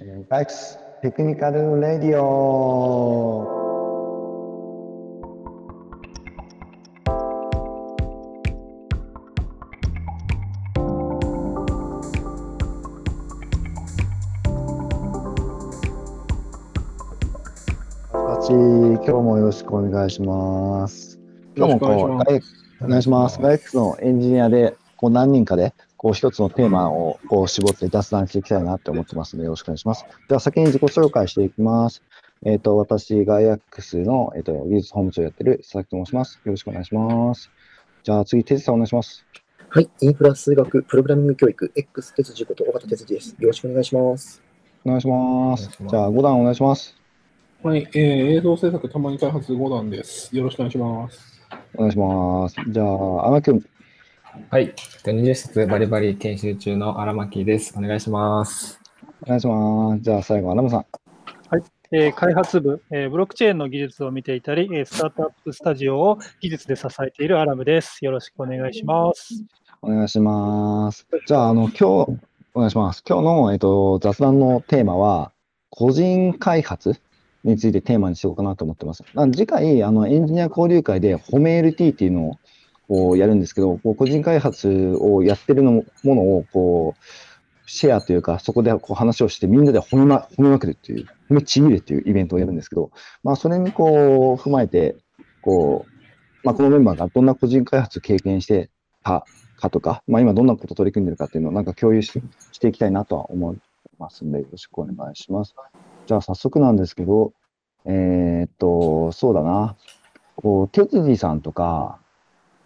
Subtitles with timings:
[0.00, 3.58] えーバイクステクニカルレディオ
[19.08, 21.18] 今日もよろしくお願いします。
[21.56, 23.40] 今日もこう、お願いします。
[23.40, 30.06] ガイクスのエンジニアで、こう何人かで、こう一つのテーマをこう絞って雑談していきたいなって思ってますので、よろしくお願いします。
[30.28, 32.02] では先に自己紹介していきます。
[32.46, 36.40] えっ、と、私、ガイアックスの、えっ、と、技術本部長をやってる佐々木と申します。
[36.44, 37.50] よろしくお願いします。
[38.04, 39.26] じゃあ次、哲司さんお願いします。
[39.70, 43.36] はい、インフラ数学プログラミング教育 X 哲司こと尾形哲司です。
[43.38, 44.40] よろしくお願いします。
[44.84, 45.68] お願いします。
[45.78, 46.96] じゃあ5段お願いします。
[47.62, 50.34] はい、えー、映像制作たまに開発5段です。
[50.34, 51.42] よろしくお願いします。
[51.74, 52.56] お願いします。
[52.68, 53.66] じゃあ、天君、
[54.50, 54.74] はい。
[55.04, 57.74] 20室バリバリ研修中の荒牧です。
[57.76, 58.80] お願いします。
[59.22, 60.00] お願いします。
[60.02, 60.86] じゃあ最後、アナムさん。
[61.90, 68.04] えー開発部、えーブロックチェーンの技術を見ていたり、えースタートアップスタジオを技術で支えているアラムです。
[68.04, 69.42] よろしくお願いします。
[69.80, 71.06] お願いします。
[71.26, 71.84] じゃあ、あの、今日、
[72.54, 73.02] お願いします。
[73.08, 75.32] 今日の、えっと、雑談のテーマは、
[75.70, 77.00] 個人開発
[77.44, 79.04] についてテーマにしようかなと思ってます。
[79.32, 82.36] 次回、あの、エンジニア交流会で、褒め LT っていうのを、
[82.88, 87.04] こう、やるんですけど、こう個人開発をやってるのものを、こう、
[87.70, 92.90] シェアというか、そこでこう話をして、みんなで褒めま褒めまくるっていう、褒めちぎるっていうイベントをやるんですけど、
[93.22, 94.96] まあ、それにこう、踏まえて、
[95.42, 95.98] こう、
[96.44, 98.70] まあ、このメンバーがどんな個人開発を経験して
[99.04, 103.58] たかとか、まあ、今どんなこと取り組んでるかっていうのをなんか共有ししていきたいなとは思い
[103.98, 105.54] ますので、よろしくお願いします。
[106.06, 107.34] じゃあ、早速なんですけど、
[107.84, 109.76] えーっと、そうだな、
[110.36, 112.00] こう、哲司さんとか、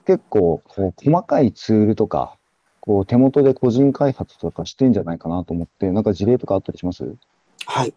[0.06, 2.36] 結構、こう、細かいツールとか、
[2.80, 7.14] こう、手元で個人開発とかしてんじゃないかなと思って、なんか事例とかあったりします？
[7.66, 7.94] はい。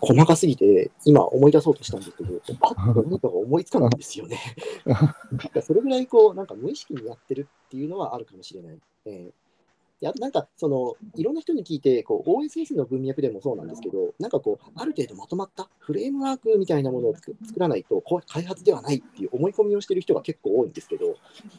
[0.00, 4.38] 細かすぎて、今思い出そうとしたんですけど、パッと何かが思いつかないんですよね。
[5.62, 8.78] それぐらいこう、なんか無意識にやってるっていうのはあるかもしれない。
[9.06, 9.32] えー
[10.02, 21.14] であとなんか、その、いろんな人に聞いて、こう、OSS の文脈でもそうなんですけど、なんかこう、ある程度まとまったフレームワークみたいなものを作作らないと、こう開発ではないっていう思い込みをしてる人が結構多いんですけど、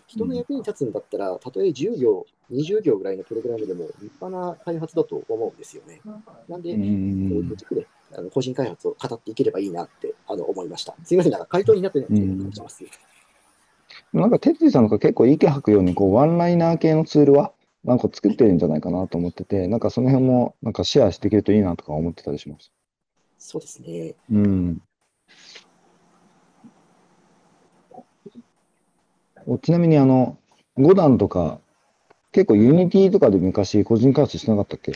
[0.07, 6.01] 人の役に立つんだったら、たとえ10行、20行ぐらいのプログラムでも立派な開発だと思うんですよね。
[6.49, 7.55] なんで、うそういうん。
[7.55, 10.93] 軸であの個人開発を語っていければいいなってあの思いました。
[11.05, 12.83] すみません、なんか回答になってない気がします。
[14.13, 17.51] なんか、哲司さんが結構意見吐くように、こう、ワンライナー系のツールは、
[17.83, 22.71] なんか作ってるんじゃないかなと思ってて、なんかその辺も、なんかシェアしていけるといいなとか思ってたりします。
[23.38, 24.16] そうですね。
[24.31, 24.81] うん。
[29.45, 30.38] おちなみに、あの、
[30.77, 31.59] 5段とか、
[32.31, 34.94] 結構 Unity とかで昔個人開発してなかったっけ？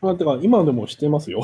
[0.00, 1.42] まあ、てか、今でもしてますよ。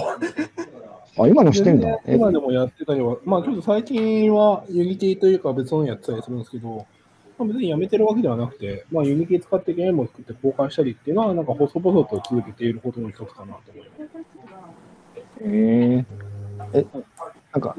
[1.19, 2.01] あ、今もしてんだ。
[2.07, 6.87] え、今でもやってたりは、まあ、ちょっと最近は Unity というか別のやってたりするんですけど、
[7.39, 14.11] まあ、別にやめてるわけではなくて、まあ、 Unity 使ってゲームを作って公開したりっていうのは、なんか細々と続けていることの一つかなと思います。
[15.41, 16.05] え
[16.75, 16.87] え、
[17.53, 17.77] なんか、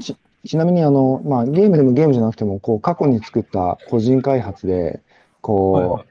[0.00, 5.02] ち、ちなみにあの、まあ、ゲームでもゲームじゃなくても、こう、過去に作った個人開発で、
[5.40, 6.04] こう、はいはい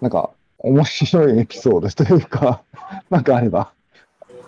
[0.00, 2.62] なんか、面白いエピソードというか、
[3.10, 3.72] なんかあれば。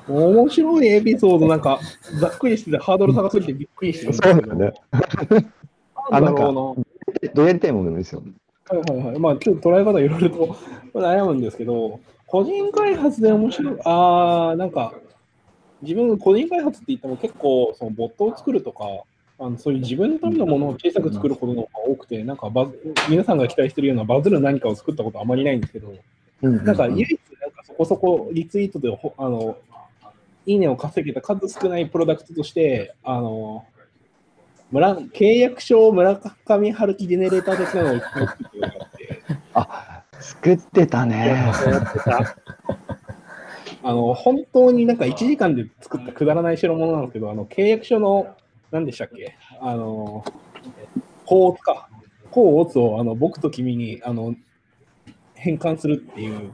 [0.09, 1.81] 面白いエピソード、なんか、
[2.21, 4.55] ざっくりしてて、ハードル高すぎてびっくりしてるんですけど、 そうだ
[5.41, 5.53] ね。
[6.11, 6.85] なんだろうな。
[7.35, 8.23] どうやりたいものですよ。
[8.69, 9.19] はいはいはい。
[9.19, 10.57] まあ、ちょっと捉え方いろいろと
[10.95, 14.95] 悩むんですけど、個人開発で面白い、あー、なんか、
[15.83, 18.85] 自分、個人開発って言っても結構、そのボットを作るとか、
[19.43, 25.95] あのそういう自分のためのものを小さく作ることの方が多くて、なんかバズ、皆さんが期待しているようなバズる何かを作ったことはあまりないんですけど、
[26.43, 29.57] うんなんか唯一、なんかそこそこリツイートでほあの、
[30.45, 33.65] いいねを稼げた数少ないプロダクトとして、あの、
[34.71, 38.51] 村契約書を村上春樹ジェネレーター的なのを作ってっ
[39.09, 39.23] て、
[39.55, 41.29] あ、作ってたね。
[41.29, 42.37] やってた。
[43.83, 48.37] あの、本当になんか1時間で作ったくだらない代物なんですけど、あの、契約書の、
[48.71, 49.37] 何でしたっけ？
[49.61, 50.25] あの、
[51.27, 51.89] 甲乙か。
[52.31, 54.37] 甲乙を、あの、僕と君に、あの、
[55.35, 56.53] 変換するっていう、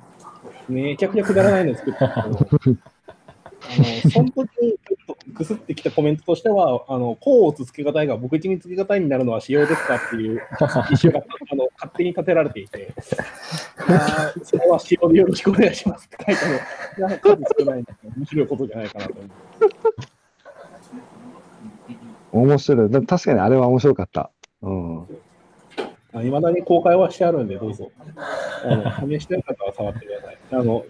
[0.68, 2.95] めちゃくちゃくだらないのを作ったんですけど、あ
[3.78, 10.44] の、その時にちょっとくすってきたコメントとしては、あの、甲乙付けがたいが僕一に付けがたいになるのは仕様ですかっていうが
[11.50, 12.92] あの勝手に立てられていて、
[13.88, 16.48] あーそれは仕様でよろしくお願いしますって書いた
[17.02, 17.84] の、なんか数少ない
[18.16, 19.30] 面白いことじゃないかなと思う。
[22.32, 22.90] 面白い。
[22.90, 24.30] だ確かにあれは面白かった。
[24.62, 25.06] うん。
[26.24, 27.90] いまだに公開はしてあるんで、どうぞ。
[28.64, 30.38] あの試してる方は触ってください。
[30.52, 30.84] あの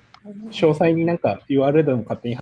[0.51, 2.39] 詳細になんか URL でも勝手に。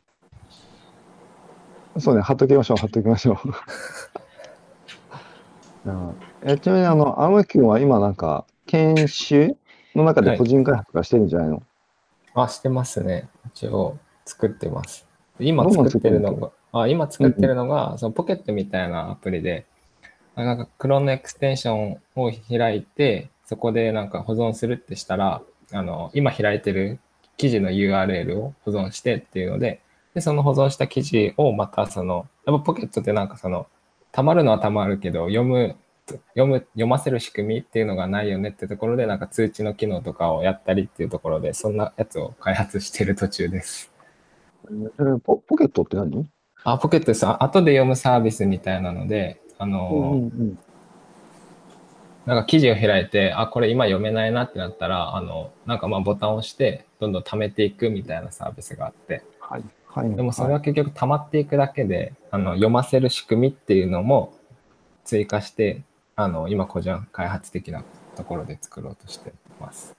[1.99, 3.49] そうね、貼っときましょう、貼っときましょう。
[5.91, 9.57] うんえちなみに、あの、青木君は今なんか、研修
[9.95, 11.63] の中で個人開発がしてるんじゃないの、
[12.35, 13.29] あ、してますね。
[13.47, 15.07] 一応作ってます。
[15.39, 19.67] 今作ってるの作が、あ今作ってるのが、そのポケットみたいなアプリで、
[20.35, 25.43] あなんか Chrome の extension を開いて、そこでなんか保存するってしたら、
[25.73, 26.99] あの、今開いてる
[27.37, 29.81] 記事の URL を保存してっていうので、
[30.15, 33.67] で、その保存した記事をまたその、やっぱポケットってなんかその、
[34.13, 35.77] 溜まるのは溜まるけど、読む、
[36.37, 43.93] 読む、読ませる仕組みっていうのがないよねってところで、なんか通知の機能とかをやったりっていうところで、そんなやつを開発してる途中です。
[44.71, 44.71] え
[45.23, 46.29] ポポケットって何？
[46.63, 47.27] あ、ポケットです。
[47.27, 50.59] あ後で読むサービスみたいなので、あの、うん
[52.27, 59.65] なんか記事を開いて、あ、これ今読めないなってなったら、あの、なんかまあボタンを押して、どんどん貯めていくみたいなサービスがあって、はい。
[59.95, 60.15] はい。
[60.15, 64.35] でもそれは結局溜まっていくだけで、あの、読ませる仕組みっていうのも
[65.05, 65.83] 追加して、
[66.17, 67.85] あの、今個人開発的な
[68.17, 69.95] ところで作ろうとしてます。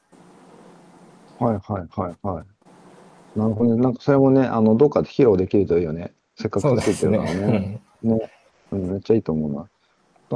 [1.40, 3.40] はいはいはいはい。
[3.40, 3.82] なるほどね。
[3.82, 6.14] なんかそれもね、あの、どっかで披露できるといいよね。
[6.36, 7.12] せっかく作ってる。
[7.20, 7.82] からね。
[8.02, 8.32] ね。
[8.72, 9.70] うん、めっちゃいいと思うな。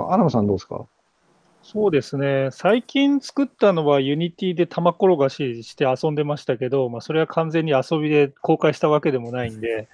[0.07, 0.85] アラムさんどうですか？
[1.71, 2.49] そうですね。
[2.51, 9.87] 最近作ったのは Unity で玉転がしして遊んでましたけど、まあ、それは完全に遊びで公開したわけでもないんで、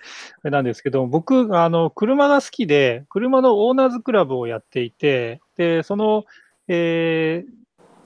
[0.43, 6.23] あれなんですけど、僕、あの、車が好きで、車のオーナーズクラブをやっていて、で、その、
[6.69, 7.51] えー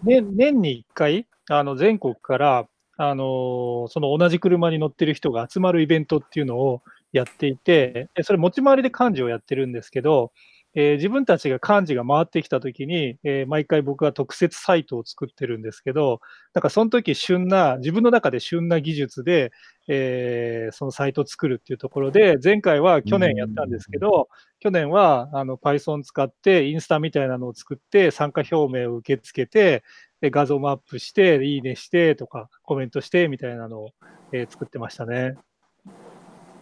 [0.01, 2.67] 年年に1回、あの、全国から、
[2.97, 6.81] あの、その同じ車に乗ってる人が集まるイベントっていうのを
[7.11, 10.31] やっていて、でそれ持ち回りで幹事をやってるんですけど、
[10.79, 16.21] えー自分たちが幹事が回ってきたときに、えー毎回僕は特設サイトを作ってるんですけど、
[16.53, 19.51] なんかその時旬な、自分の中で旬な技術で、
[19.89, 24.29] えーそのサイトを作るっていうところで、前回は去年やったんですけど、
[24.59, 29.83] 去年はあの Python 使ってインスタみたいなのを作って参加表明を受け付けて、
[30.21, 33.89] で画像もアップして、いいねしてとかコメントしてみたいなのを、
[34.31, 35.33] えー作ってましたね。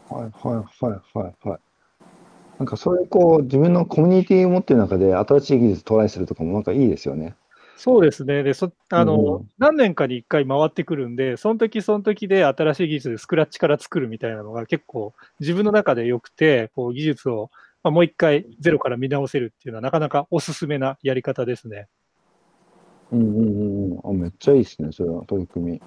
[0.10, 1.67] はいはいはいはいはい。
[2.60, 7.36] なんかそれこう自分のコミュニティを持ってる中で新しい技術トライするとかもなんかいいですよね。
[7.78, 8.42] そうですね。
[8.42, 17.50] で、そあの、うん何年かに1回回ってくるんで、その時その時で新しい技術でスクラッチから作るみたいなのが結構自分の中で良くて、こう技術を、
[17.84, 21.88] まあ、もう一回ゼロから見直せるっていうのはなかなかおすすめなやり方ですね。
[23.12, 24.00] うんうんうんうん。
[24.04, 25.82] あ、めっちゃいいですね、それは取り組み。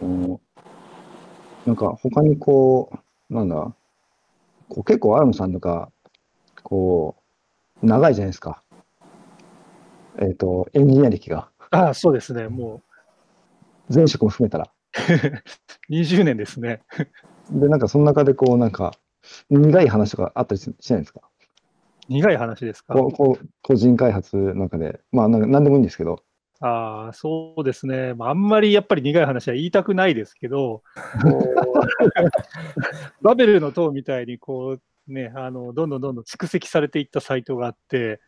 [0.00, 0.40] うん、
[1.66, 2.90] なんか他にこ
[3.30, 3.74] う、なんだ、
[4.68, 5.90] こう結構アラムさんとか、
[6.62, 7.16] こ
[7.82, 8.62] う、長いじゃないですか。
[10.20, 11.48] えっ、と、エンジニア歴が。
[11.70, 12.48] ああ、そうですね。
[12.48, 12.82] も
[13.94, 14.70] 前職も含めたら。
[15.90, 16.82] う20年ですね。
[17.50, 18.92] で、なんかその中でこう、なんか、
[19.50, 21.20] 苦い話とかあったりししないですか？
[22.08, 22.94] 苦い話ですか？
[22.94, 26.22] こうこう個人開発の中で、まあなんか何でもいいんですけど、
[26.60, 28.14] ああ、そうですね。
[28.14, 30.82] まあ、あんまりやっぱり苦い話は言いたくないですけど、
[33.22, 34.78] バベルの塔みたいにこ
[35.08, 38.20] う、ね、あのどんどんどんどん蓄積されていったサイトがあって、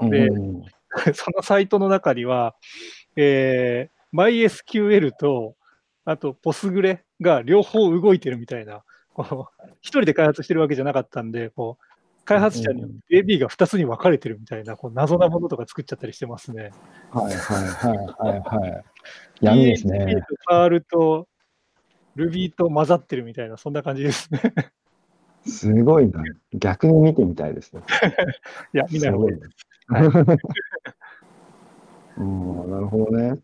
[0.00, 0.62] でうん
[1.14, 2.54] そのサイトの中には、
[3.16, 5.54] えー、MySQL と、
[6.04, 8.82] あと Postgre が両方動いてるみたいな、
[9.14, 11.84] こう一人で開発してるわけじゃなかったんで、こう
[12.24, 16.70] 開発者によって AB が2つに分かれてるみたいな、こう謎なものとか作っちゃったりしてますね。
[17.10, 18.84] はいはいはいはいはい。
[19.40, 20.22] 闇です PHP ね。
[20.46, 21.28] と R と
[22.16, 24.40] Ruby と混ざってるみたいな、そんな感じですね。
[25.46, 26.22] すごいな。
[26.52, 27.82] 逆に見てみたいですね。
[28.72, 29.50] いや、見ない方がいいです。
[32.18, 33.40] うん、なるほどね。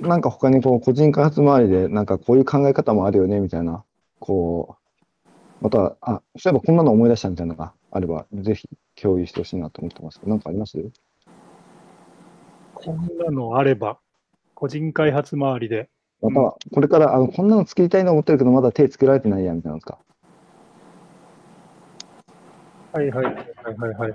[0.00, 3.84] なんか他にこう個人開発周りでなんかこういう考え方もあるよねみたいな、
[4.18, 4.84] こう、
[5.60, 8.68] または、あ、そういえばこんなの思い出したみたいなのがあれば、ぜひ
[9.00, 10.76] 共有してほしいなと思ってますけど、なんかあります？
[12.74, 13.98] こんなのあれば、
[14.54, 15.88] 個人開発周りで。
[16.20, 19.98] または、これからあのこんなの作りたいと思ってるけど、まだ手つけられてないやみたいなのですか。
[22.92, 23.34] はいはいはい
[23.76, 24.14] はいはい。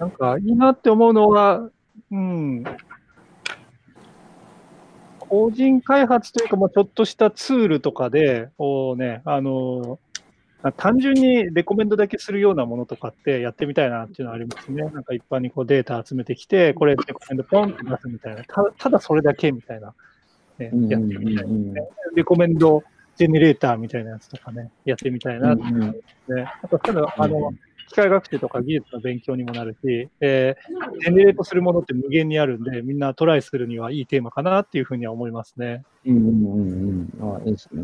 [0.00, 1.70] なんかいいなって思うのは、
[2.10, 2.64] うん、
[5.20, 10.05] 個人開発というか、まあ、ちょっとしたツールとかで、こうね、あの、あ
[10.72, 14.82] 単純にレコメンドだけするようなものとかってやってみたいなっていうのはありますね。
[14.82, 19.94] なんか一般にこうデータ集めてきて、これレコメンドポンって出すみたいな、たただそれだけみたいな、
[20.58, 21.82] ねうんやってみたいね。
[22.14, 22.82] レコメンド
[23.16, 26.50] ジェネレーターみたいなやつとかね、やってみたいなってうんうんね。
[26.62, 27.52] あと、ただ、あの、
[27.88, 35.84] 機械学習とか技術の勉強にもなるし、えージェネレートするものって無限にあるんで、みんなトライするにはいいテーマかなっていうふうには思いますね。
[36.04, 37.36] うんうんうんうん。
[37.36, 37.82] あ、いいですね。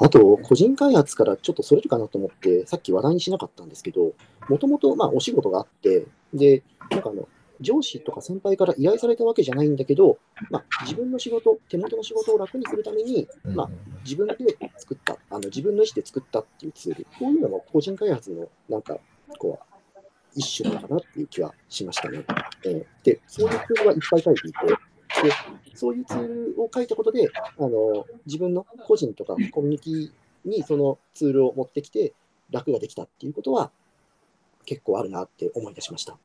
[0.00, 4.12] あと、個人開発からちょっとそれるかなと思って、さっき話題にしなかったんですけど、
[4.48, 7.28] もともとまあお仕事があって、で、なんかあの、
[7.60, 10.18] 上司とか先輩から依頼されたわけじゃないんだけど、
[10.50, 13.70] まあ、自分の仕事、手元の仕事を楽にするために、まあ、
[14.04, 14.34] 自分で
[14.76, 18.98] 作った、あの自分の意思で作ったっていうツール、こういうのも個人開発のなんか、
[19.38, 19.98] こう、
[20.34, 22.24] 一種なのかなっていう気はしましたね。
[22.64, 24.74] えーで、そういうツールはいっぱい書いていて、で
[25.74, 30.12] そういうツールを書いたことで、あの自分の個人とかコミュニティ
[30.44, 32.12] にそのツールを持ってきて
[32.50, 33.70] 楽ができたっていうことは
[34.64, 36.18] 結構あるなって思い出しました。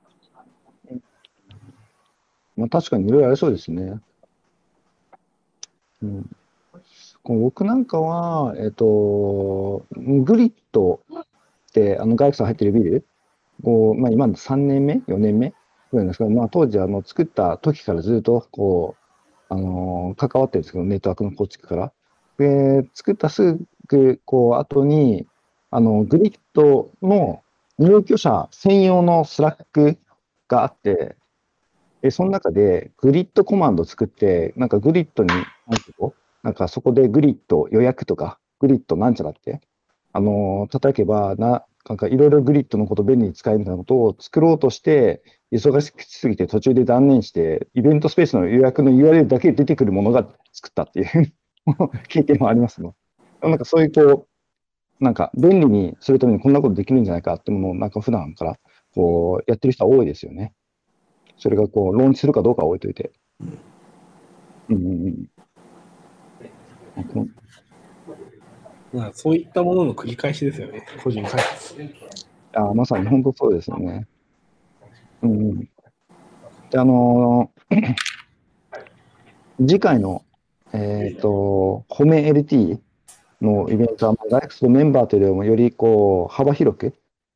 [2.55, 4.01] まあ、確かにいろいろありそうですね。
[6.01, 6.35] うん、
[7.23, 11.25] こう僕なんかは、えっと、グリッドっ
[11.71, 13.05] て、あの、ガイクさん入ってるビル、
[13.63, 15.53] こうまあ、今の3年目、4年目？
[15.91, 19.03] ぐらいなんですけど、まあ、当時、あの、作った時からずっと、こう、
[19.49, 21.93] あのー関わってるんですけど、ネットワークの構築から。
[22.37, 25.27] で、作ったすぐ、こう、後に、
[25.71, 27.43] あの、グリッドの
[27.79, 29.97] 入居者専用の Slack
[30.47, 31.17] があって、
[32.01, 36.15] で、その中でグリッドコマンド作って、なんかグリッドに、なんていうの？
[36.43, 39.61] なんかそこでグリッド予約とか、グリッドなんちゃらって、
[40.13, 51.33] あのー叩けば、な、なんかいろいろグリッドのこと便利に使えるみたいなことを作ろうとして、忙しすぎて途中で断念して、イベントスペースの予約の URL だけ出てくるものが作ったっていう
[52.09, 52.93] 経験もありますね。
[53.41, 54.27] なんかそういうこ
[54.99, 58.59] う、なんか便利にするためにこんなことできるんじゃないかってものをなんか普段から
[58.93, 60.53] こうやってる人は多いですよね。
[61.37, 63.11] それがこう、ローンチするかどうかは置いといて。
[64.69, 65.29] うんうんうん。
[68.97, 71.75] まあ、そういったものの繰り返しですよね、個人開発。
[72.53, 74.07] あまさに本当そうですよね。
[75.21, 75.69] うんうん。
[76.71, 77.95] で、あのー
[79.67, 80.23] 次回の、
[80.73, 82.79] えっ、と、褒め LT
[83.39, 86.95] のイベントは、まあダイレクトメンバーというよりも、よりこう、幅広く、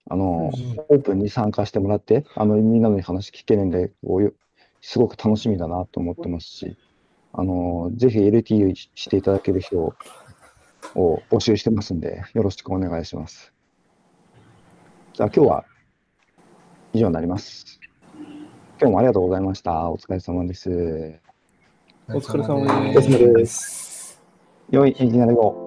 [0.09, 4.35] あのーオープンに参加してもらって、あの、みんなの話聞けるんで、こういう
[4.81, 6.75] すごく楽しみだなと思ってますし、
[7.33, 9.93] あのーぜひ LT していただける人を
[10.95, 13.53] を募集してますんで、よろしくお願いします。
[15.13, 15.65] じゃあ今日は
[16.93, 17.79] 以上になります。
[18.79, 19.89] 今日もありがとうございました。
[19.89, 21.19] お疲れ様です。
[22.07, 24.21] お疲れ様おです。
[24.69, 25.60] 良いエンジニアリングを。